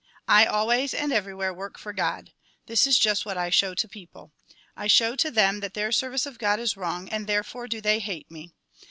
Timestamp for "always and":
0.47-1.13